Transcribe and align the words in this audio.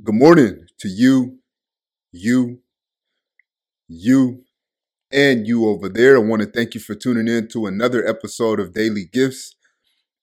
Good 0.00 0.14
morning 0.14 0.66
to 0.80 0.88
you, 0.88 1.38
you, 2.10 2.60
you, 3.86 4.42
and 5.12 5.46
you 5.46 5.68
over 5.68 5.88
there. 5.88 6.16
I 6.16 6.20
want 6.20 6.42
to 6.42 6.48
thank 6.48 6.74
you 6.74 6.80
for 6.80 6.94
tuning 6.94 7.28
in 7.28 7.46
to 7.48 7.66
another 7.66 8.04
episode 8.04 8.58
of 8.58 8.72
Daily 8.72 9.04
Gifts. 9.12 9.54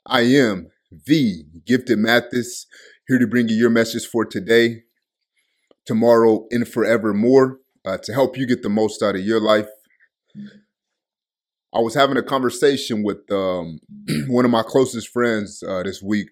I 0.05 0.21
am 0.21 0.69
the 1.05 1.43
Gifted 1.65 1.99
Mathis, 1.99 2.65
here 3.07 3.19
to 3.19 3.27
bring 3.27 3.47
you 3.47 3.55
your 3.55 3.69
message 3.69 4.05
for 4.05 4.25
today, 4.25 4.83
tomorrow, 5.85 6.47
and 6.51 6.67
forevermore 6.67 7.59
uh, 7.85 7.99
to 8.03 8.11
help 8.11 8.37
you 8.37 8.47
get 8.47 8.63
the 8.63 8.69
most 8.69 9.01
out 9.01 9.15
of 9.15 9.21
your 9.21 9.39
life. 9.39 9.69
I 11.73 11.79
was 11.79 11.93
having 11.93 12.17
a 12.17 12.23
conversation 12.23 13.03
with 13.03 13.31
um, 13.31 13.79
one 14.27 14.43
of 14.43 14.51
my 14.51 14.63
closest 14.63 15.09
friends 15.09 15.63
uh, 15.65 15.83
this 15.83 16.01
week, 16.01 16.29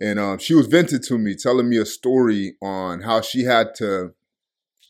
and 0.00 0.18
um, 0.18 0.38
she 0.38 0.54
was 0.54 0.66
venting 0.66 1.00
to 1.02 1.18
me, 1.18 1.34
telling 1.34 1.68
me 1.68 1.78
a 1.78 1.86
story 1.86 2.56
on 2.62 3.02
how 3.02 3.20
she 3.20 3.44
had 3.44 3.74
to 3.76 4.12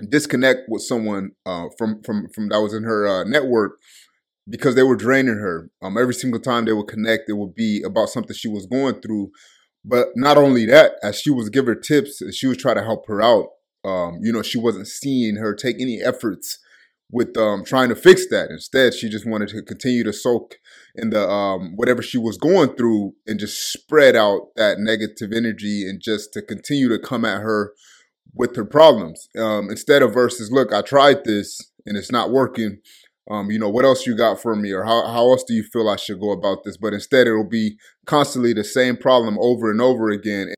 disconnect 0.09 0.69
with 0.69 0.83
someone 0.83 1.33
uh, 1.45 1.67
from 1.79 2.03
from 2.03 2.29
from 2.35 2.49
that 2.49 2.61
was 2.61 2.75
in 2.75 2.83
her 2.83 3.07
uh, 3.07 3.25
network 3.25 3.79
because 4.49 4.75
they 4.75 4.83
were 4.83 4.97
draining 4.97 5.39
her. 5.39 5.71
Um, 5.83 5.99
every 5.99 6.15
single 6.15 6.41
time 6.41 6.65
they 6.65 6.73
would 6.73 6.89
connect, 6.89 7.29
it 7.29 7.35
would 7.35 7.55
be 7.55 7.83
about 7.85 8.09
something 8.09 8.35
she 8.35 8.49
was 8.49 8.67
going 8.67 9.01
through. 9.01 9.31
But 9.85 10.09
not 10.17 10.37
only 10.37 10.67
that, 10.67 10.93
as 11.03 11.21
she 11.21 11.31
was 11.31 11.49
give 11.49 11.67
her 11.67 11.75
tips, 11.75 12.23
she 12.35 12.47
was 12.47 12.57
trying 12.57 12.77
to 12.77 12.85
help 12.85 13.07
her 13.07 13.23
out. 13.23 13.49
Um, 13.85 14.19
you 14.21 14.33
know, 14.33 14.43
she 14.43 14.59
wasn't 14.59 14.89
seeing 14.89 15.37
her 15.37 15.55
take 15.55 15.81
any 15.81 16.03
efforts 16.03 16.59
with 17.11 17.37
um, 17.37 17.65
trying 17.65 17.89
to 17.89 17.97
fix 17.97 18.27
that. 18.31 18.51
Instead, 18.51 18.95
she 18.95 19.09
just 19.09 19.27
wanted 19.27 19.49
to 19.51 19.63
continue 19.63 20.03
to 20.03 20.13
soak 20.13 20.57
in 20.97 21.11
the 21.11 21.29
um, 21.29 21.73
whatever 21.77 22.03
she 22.03 22.19
was 22.19 22.37
going 22.37 22.75
through 22.77 23.15
and 23.27 23.39
just 23.39 23.73
spread 23.73 24.17
out 24.17 24.49
that 24.57 24.79
negative 24.79 25.33
energy 25.33 25.89
and 25.89 26.01
just 26.01 26.33
to 26.33 26.43
continue 26.43 26.89
to 26.89 26.99
come 26.99 27.25
at 27.25 27.41
her 27.41 27.73
with 28.35 28.57
her 28.57 28.65
problems. 28.65 29.29
Um, 29.39 29.71
instead 29.71 30.03
of 30.03 30.13
versus 30.13 30.51
look 30.51 30.73
i 30.73 30.83
tried 30.83 31.25
this 31.25 31.71
and 31.85 31.97
it's 31.97 32.13
not 32.13 32.31
working. 32.31 32.79
Um, 33.29 33.51
you 33.51 33.59
know 33.59 33.69
what 33.69 33.85
else 33.85 34.07
you 34.07 34.17
got 34.17 34.41
for 34.41 34.55
me? 34.55 34.73
Or 34.73 34.85
how, 34.85 35.07
how 35.07 35.31
else 35.31 35.43
do 35.43 35.55
you 35.55 35.65
feel 35.65 35.89
i 35.89 35.97
should 35.97 36.21
go 36.21 36.31
about 36.31 36.65
this? 36.65 36.77
But 36.77 36.95
instead 36.95 37.27
it'll 37.27 37.49
be 37.49 37.77
constantly 38.07 38.53
the 38.53 38.65
same 38.65 38.97
problem 38.97 39.37
over 39.41 39.71
and 39.71 39.81
over 39.81 40.11
again. 40.11 40.55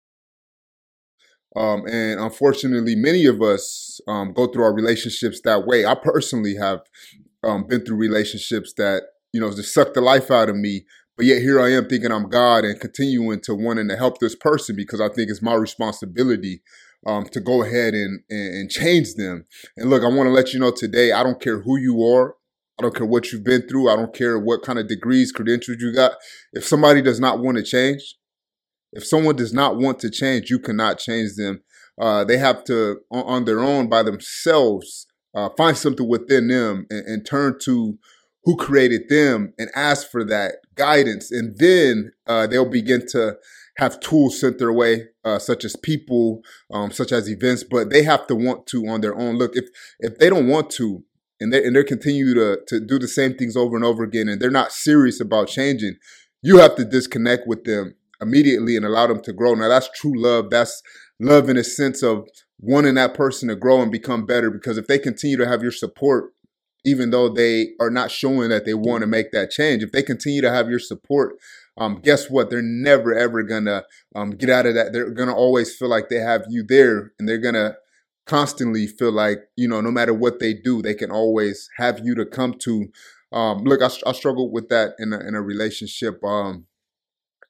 Um, 1.56 1.86
and 1.88 2.20
unfortunately, 2.20 2.94
many 2.94 3.24
of 3.26 3.42
us 3.42 4.00
um, 4.06 4.32
go 4.32 4.46
through 4.46 4.64
our 4.64 4.74
relationships 4.74 5.40
that 5.44 5.66
way. 5.66 5.84
I 5.84 5.94
personally 5.94 6.56
have 6.56 6.80
um, 7.42 7.66
been 7.66 7.84
through 7.84 7.96
relationships 7.96 8.74
that, 8.76 9.04
you 9.32 9.40
know, 9.40 9.50
just 9.50 9.74
sucked 9.74 9.94
the 9.94 10.00
life 10.00 10.30
out 10.30 10.48
of 10.48 10.56
me. 10.56 10.84
But 11.16 11.26
yet 11.26 11.42
here 11.42 11.60
I 11.60 11.72
am 11.72 11.88
thinking 11.88 12.12
I'm 12.12 12.28
God 12.28 12.64
and 12.64 12.78
continuing 12.78 13.40
to 13.40 13.54
wanting 13.54 13.88
to 13.88 13.96
help 13.96 14.18
this 14.18 14.36
person 14.36 14.76
because 14.76 15.00
I 15.00 15.08
think 15.08 15.30
it's 15.30 15.42
my 15.42 15.54
responsibility 15.54 16.62
um, 17.06 17.24
to 17.26 17.40
go 17.40 17.62
ahead 17.62 17.94
and, 17.94 18.20
and, 18.30 18.54
and 18.54 18.70
change 18.70 19.14
them. 19.14 19.44
And 19.76 19.90
look, 19.90 20.02
I 20.02 20.08
want 20.08 20.26
to 20.28 20.32
let 20.32 20.52
you 20.52 20.60
know 20.60 20.70
today, 20.70 21.12
I 21.12 21.22
don't 21.22 21.40
care 21.40 21.60
who 21.60 21.76
you 21.76 22.04
are. 22.04 22.36
I 22.78 22.82
don't 22.82 22.94
care 22.94 23.06
what 23.06 23.32
you've 23.32 23.44
been 23.44 23.66
through. 23.66 23.90
I 23.90 23.96
don't 23.96 24.14
care 24.14 24.38
what 24.38 24.62
kind 24.62 24.78
of 24.78 24.86
degrees, 24.86 25.32
credentials 25.32 25.78
you 25.80 25.92
got. 25.92 26.12
If 26.52 26.64
somebody 26.64 27.02
does 27.02 27.18
not 27.18 27.40
want 27.40 27.56
to 27.56 27.64
change, 27.64 28.16
if 28.92 29.04
someone 29.04 29.36
does 29.36 29.52
not 29.52 29.76
want 29.76 29.98
to 30.00 30.10
change, 30.10 30.50
you 30.50 30.60
cannot 30.60 30.98
change 30.98 31.34
them. 31.36 31.62
Uh, 32.00 32.24
they 32.24 32.36
have 32.38 32.62
to, 32.64 33.00
on, 33.10 33.24
on, 33.24 33.44
their 33.44 33.60
own, 33.60 33.88
by 33.88 34.04
themselves, 34.04 35.06
uh, 35.34 35.48
find 35.56 35.76
something 35.76 36.08
within 36.08 36.46
them 36.46 36.86
and, 36.90 37.06
and, 37.06 37.26
turn 37.26 37.58
to 37.62 37.98
who 38.48 38.56
created 38.56 39.10
them 39.10 39.52
and 39.58 39.68
ask 39.74 40.10
for 40.10 40.24
that 40.24 40.54
guidance. 40.74 41.30
And 41.30 41.58
then 41.58 42.12
uh, 42.26 42.46
they'll 42.46 42.64
begin 42.64 43.06
to 43.08 43.36
have 43.76 44.00
tools 44.00 44.40
sent 44.40 44.56
their 44.56 44.72
way, 44.72 45.04
uh, 45.22 45.38
such 45.38 45.66
as 45.66 45.76
people, 45.76 46.40
um, 46.72 46.90
such 46.90 47.12
as 47.12 47.28
events. 47.28 47.62
But 47.62 47.90
they 47.90 48.02
have 48.04 48.26
to 48.28 48.34
want 48.34 48.66
to 48.68 48.86
on 48.88 49.02
their 49.02 49.14
own. 49.14 49.36
Look, 49.36 49.54
if 49.54 49.66
if 50.00 50.16
they 50.16 50.30
don't 50.30 50.48
want 50.48 50.70
to, 50.70 51.04
and 51.38 51.52
they 51.52 51.62
and 51.62 51.76
they 51.76 51.84
continue 51.84 52.32
to 52.32 52.60
to 52.68 52.80
do 52.80 52.98
the 52.98 53.06
same 53.06 53.34
things 53.34 53.54
over 53.54 53.76
and 53.76 53.84
over 53.84 54.02
again, 54.02 54.30
and 54.30 54.40
they're 54.40 54.50
not 54.50 54.72
serious 54.72 55.20
about 55.20 55.48
changing, 55.48 55.96
you 56.40 56.56
have 56.56 56.74
to 56.76 56.86
disconnect 56.86 57.46
with 57.46 57.64
them 57.64 57.96
immediately 58.18 58.76
and 58.76 58.86
allow 58.86 59.06
them 59.06 59.20
to 59.24 59.34
grow. 59.34 59.52
Now 59.56 59.68
that's 59.68 59.90
true 59.94 60.18
love. 60.18 60.48
That's 60.48 60.82
love 61.20 61.50
in 61.50 61.58
a 61.58 61.64
sense 61.64 62.02
of 62.02 62.26
wanting 62.60 62.94
that 62.94 63.12
person 63.12 63.50
to 63.50 63.56
grow 63.56 63.82
and 63.82 63.92
become 63.92 64.24
better 64.24 64.50
because 64.50 64.78
if 64.78 64.86
they 64.86 64.98
continue 64.98 65.36
to 65.36 65.46
have 65.46 65.62
your 65.62 65.70
support 65.70 66.32
even 66.84 67.10
though 67.10 67.28
they 67.28 67.70
are 67.80 67.90
not 67.90 68.10
showing 68.10 68.48
that 68.48 68.64
they 68.64 68.74
want 68.74 69.02
to 69.02 69.06
make 69.06 69.32
that 69.32 69.50
change. 69.50 69.82
If 69.82 69.92
they 69.92 70.02
continue 70.02 70.40
to 70.42 70.50
have 70.50 70.70
your 70.70 70.78
support 70.78 71.34
um, 71.78 72.00
guess 72.02 72.28
what? 72.28 72.50
They're 72.50 72.60
never 72.60 73.14
ever 73.14 73.42
gonna 73.42 73.84
um, 74.14 74.30
get 74.30 74.50
out 74.50 74.66
of 74.66 74.74
that. 74.74 74.92
They're 74.92 75.10
gonna 75.10 75.34
always 75.34 75.74
feel 75.74 75.88
like 75.88 76.08
they 76.08 76.18
have 76.18 76.44
you 76.48 76.64
there 76.64 77.12
and 77.18 77.28
they're 77.28 77.38
gonna 77.38 77.76
constantly 78.26 78.86
feel 78.86 79.12
like 79.12 79.38
you 79.56 79.66
know 79.68 79.80
no 79.80 79.90
matter 79.90 80.12
what 80.12 80.38
they 80.38 80.52
do 80.52 80.82
they 80.82 80.92
can 80.92 81.10
always 81.10 81.70
have 81.76 82.00
you 82.04 82.14
to 82.16 82.26
come 82.26 82.54
to. 82.54 82.88
Um, 83.30 83.58
look 83.64 83.82
I, 83.82 83.90
I 84.06 84.12
struggled 84.12 84.52
with 84.52 84.70
that 84.70 84.94
in 84.98 85.12
a, 85.12 85.20
in 85.20 85.34
a 85.34 85.42
relationship 85.42 86.22
um, 86.24 86.66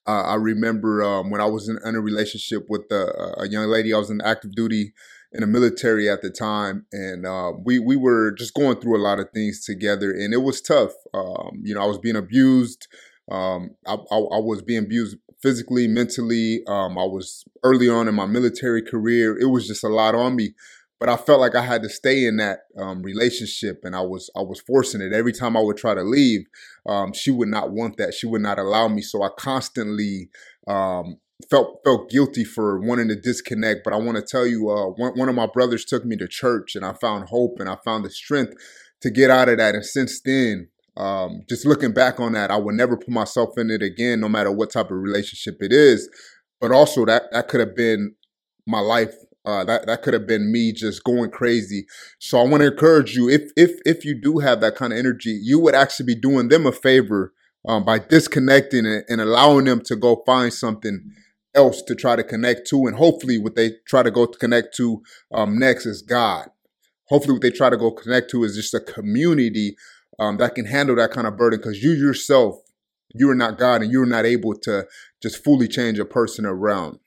uh, 0.06 0.22
I 0.22 0.34
remember 0.34 1.05
um, 1.05 1.31
when 1.31 1.41
I 1.41 1.44
was 1.44 1.69
in, 1.69 1.78
in, 1.84 1.94
a 1.94 2.00
relationship 2.00 2.67
with 2.69 2.91
a, 2.91 3.43
a, 3.43 3.49
young 3.49 3.69
lady. 3.69 3.93
I 3.93 3.99
was 3.99 4.11
in 4.11 4.21
active 4.22 4.55
duty 4.55 4.93
in 5.33 5.41
the 5.43 5.47
military 5.47 6.09
at 6.09 6.22
the 6.22 6.31
time, 6.31 6.87
and 6.93 7.27
uh, 7.27 7.53
we 7.62 7.78
we 7.78 7.97
were 7.97 8.33
just 8.33 8.55
going 8.55 8.81
through 8.81 8.97
a 8.97 9.03
lot 9.03 9.21
of 9.21 9.31
things 9.31 9.65
together, 9.65 10.11
and 10.11 10.33
it 10.33 10.43
was 10.43 10.61
tough. 10.61 10.93
Um, 11.15 11.61
you 11.62 11.75
know, 11.75 11.83
I 11.83 11.87
was 11.87 11.99
being 11.99 12.16
abused. 12.16 12.89
Um, 13.31 13.72
I, 13.87 13.94
I, 13.94 14.17
I, 14.17 14.38
was 14.38 14.62
being 14.62 14.84
abused 14.84 15.19
physically, 15.43 15.87
mentally. 15.87 16.62
Um, 16.67 16.97
I 16.97 17.05
was 17.05 17.44
early 17.62 17.87
on 17.87 18.09
in 18.09 18.15
my 18.15 18.25
military 18.25 18.81
career. 18.81 19.38
It 19.38 19.50
was 19.50 19.67
just 19.67 19.84
a 19.84 19.88
lot 19.88 20.15
on 20.15 20.34
me 20.34 20.55
but 21.00 21.09
I 21.09 21.17
felt 21.17 21.41
like 21.41 21.55
I 21.55 21.62
had 21.62 21.83
to 21.83 21.88
stay 21.88 22.27
in 22.27 22.38
that 22.38 22.61
um, 22.77 23.03
relationship, 23.03 23.83
and 23.84 23.94
I 23.94 24.00
was 24.00 24.31
I 24.37 24.43
was 24.43 24.61
forcing 24.61 25.00
it. 25.00 25.12
Every 25.12 25.33
time 25.33 25.56
I 25.56 25.61
would 25.61 25.77
try 25.77 25.94
to 25.94 26.03
leave, 26.03 26.47
um, 26.87 27.12
she 27.12 27.31
would 27.31 27.49
not 27.49 27.71
want 27.71 27.97
that. 27.99 28.15
She 28.15 28.27
would 28.27 28.43
not 28.43 28.59
allow 28.59 28.88
me. 28.88 29.03
So 29.03 29.22
I 29.22 29.28
constantly 29.38 30.28
um, 30.67 31.19
felt 31.49 31.81
felt 31.84 32.10
guilty 32.10 32.44
for 32.44 32.81
wanting 32.81 33.09
to 33.09 33.16
disconnect. 33.16 33.81
But 33.84 33.93
I 33.93 33.97
want 33.97 34.16
to 34.16 34.22
tell 34.22 34.47
you, 34.47 34.71
uh, 34.71 34.87
one, 34.87 35.12
one 35.19 35.28
of 35.28 35.34
my 35.34 35.47
brothers 35.47 35.84
took 35.84 36.04
me 36.04 36.16
to 36.16 36.28
church, 36.28 36.75
and 36.75 36.84
I 36.84 36.93
found 36.94 37.28
hope, 37.28 37.56
and 37.59 37.69
I 37.69 37.76
found 37.84 38.04
the 38.04 38.10
strength 38.10 38.54
to 39.03 39.10
get 39.10 39.31
out 39.31 39.49
of 39.49 39.59
that. 39.59 39.75
And 39.75 39.84
since 39.84 40.21
then, 40.21 40.69
um, 40.97 41.43
just 41.49 41.65
looking 41.65 41.93
back 41.93 42.19
on 42.19 42.32
that, 42.32 42.50
I 42.50 42.56
would 42.56 42.75
never 42.75 42.97
put 42.97 43.10
myself 43.10 43.56
in 43.56 43.71
it 43.71 43.82
again, 43.82 44.21
no 44.21 44.28
matter 44.28 44.50
what 44.50 44.72
type 44.72 44.91
of 44.91 44.99
relationship 44.99 45.59
it 45.60 45.72
is. 45.72 46.09
But 46.60 46.72
also 46.72 47.04
that 47.06 47.25
that 47.32 47.49
could 47.49 47.60
have 47.60 47.76
been 47.76 48.15
my 48.66 48.81
life 48.81 49.15
uh, 49.44 49.65
that 49.65 49.87
that 49.87 50.03
could 50.03 50.12
have 50.12 50.26
been 50.26 50.53
me 50.53 50.72
just 50.72 51.05
going 51.05 51.31
crazy. 51.31 51.87
So 52.19 52.38
I 52.38 52.43
want 52.43 52.62
to 52.62 52.72
encourage 52.72 53.15
you 53.15 53.28
if 53.28 53.50
if 53.56 53.78
if 53.87 54.05
you 54.05 54.20
do 54.20 54.38
have 54.38 54.60
that 54.60 54.75
kind 54.75 54.93
of 54.93 54.99
energy, 54.99 55.38
you 55.43 55.60
would 55.60 55.76
actually 55.76 56.06
be 56.06 56.20
doing 56.20 56.49
them 56.49 56.66
a 56.66 56.72
favor 56.72 57.32
um, 57.66 57.84
by 57.84 58.00
disconnecting 58.00 58.84
it 58.84 59.05
and 59.09 59.20
allowing 59.20 59.65
them 59.65 59.81
to 59.82 59.97
go 59.97 60.22
find 60.26 60.53
something 60.53 61.12
else 61.58 61.82
to 61.82 61.94
try 61.94 62.14
to 62.16 62.22
connect 62.22 62.69
to, 62.69 62.86
and 62.86 62.96
hopefully, 62.96 63.38
what 63.38 63.56
they 63.56 63.72
try 63.86 64.02
to 64.02 64.10
go 64.10 64.24
to 64.26 64.38
connect 64.38 64.74
to 64.76 65.02
um, 65.32 65.58
next 65.58 65.84
is 65.86 66.02
God. 66.02 66.48
Hopefully, 67.08 67.34
what 67.34 67.42
they 67.42 67.50
try 67.50 67.69
to 67.69 67.76
go 67.76 67.91
connect 67.91 68.30
to 68.30 68.44
is 68.44 68.56
just 68.56 68.74
a 68.74 68.80
community 68.80 69.76
um, 70.19 70.36
that 70.38 70.54
can 70.54 70.66
handle 70.66 70.96
that 70.96 71.10
kind 71.10 71.26
of 71.26 71.36
burden. 71.36 71.58
Because 71.58 71.82
you 71.82 71.91
yourself, 71.91 72.60
you 73.14 73.28
are 73.28 73.34
not 73.34 73.58
God, 73.58 73.82
and 73.82 73.91
you 73.91 74.02
are 74.02 74.06
not 74.06 74.24
able 74.24 74.54
to 74.66 74.86
just 75.20 75.42
fully 75.42 75.66
change 75.66 75.98
a 75.98 76.04
person 76.04 76.46
around. 76.46 77.00